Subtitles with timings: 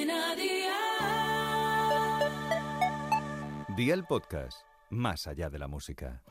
[0.00, 0.70] Cadena Dial.
[3.76, 6.22] Día el podcast, más allá de la música.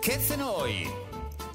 [0.00, 0.88] ¿Qué cenó hoy?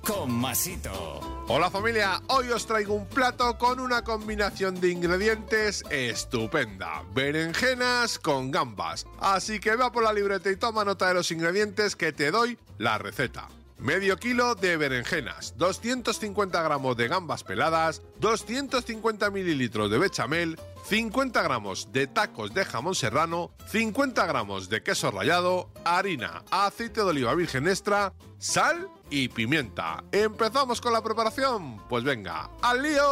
[0.05, 1.20] Con Masito.
[1.47, 7.04] Hola familia, hoy os traigo un plato con una combinación de ingredientes estupenda.
[7.14, 9.08] Berenjenas con gambas.
[9.20, 12.60] Así que va por la libreta y toma nota de los ingredientes que te doy
[12.78, 13.48] la receta.
[13.78, 21.91] Medio kilo de berenjenas, 250 gramos de gambas peladas, 250 mililitros de bechamel, 50 gramos
[21.91, 27.67] de tacos de jamón serrano, 50 gramos de queso rallado, harina, aceite de oliva virgen
[27.67, 30.05] extra, sal y pimienta.
[30.13, 31.85] ¿Empezamos con la preparación?
[31.89, 33.05] Pues venga, ¡al lío!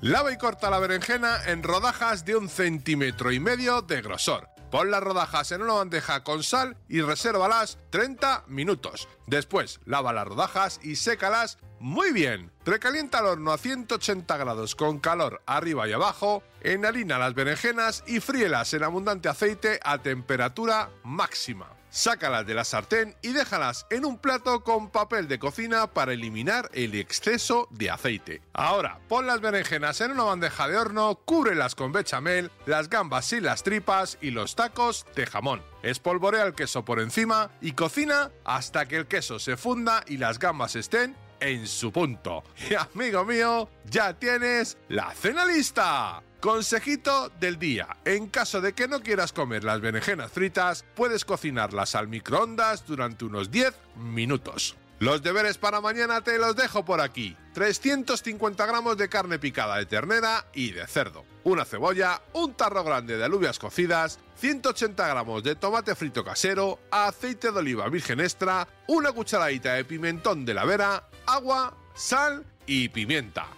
[0.00, 4.48] Lava y corta la berenjena en rodajas de un centímetro y medio de grosor.
[4.70, 9.08] Pon las rodajas en una bandeja con sal y resérvalas 30 minutos.
[9.26, 12.52] Después, lava las rodajas y sécalas muy bien.
[12.66, 18.20] Recalienta el horno a 180 grados con calor arriba y abajo, enharina las berenjenas y
[18.20, 21.77] fríelas en abundante aceite a temperatura máxima.
[21.90, 26.70] Sácalas de la sartén y déjalas en un plato con papel de cocina para eliminar
[26.74, 28.42] el exceso de aceite.
[28.52, 33.40] Ahora, pon las berenjenas en una bandeja de horno, cúbrelas con bechamel, las gambas y
[33.40, 35.62] las tripas y los tacos de jamón.
[35.82, 40.38] Espolvorea el queso por encima y cocina hasta que el queso se funda y las
[40.38, 42.42] gambas estén en su punto.
[42.70, 46.22] Y amigo mío, ya tienes la cena lista.
[46.40, 47.88] Consejito del día.
[48.04, 53.24] En caso de que no quieras comer las berenjenas fritas, puedes cocinarlas al microondas durante
[53.24, 54.76] unos 10 minutos.
[55.00, 57.36] Los deberes para mañana te los dejo por aquí.
[57.54, 61.24] 350 gramos de carne picada de ternera y de cerdo.
[61.44, 67.52] Una cebolla, un tarro grande de alubias cocidas, 180 gramos de tomate frito casero, aceite
[67.52, 73.57] de oliva virgen extra, una cucharadita de pimentón de la vera, agua, sal y pimienta.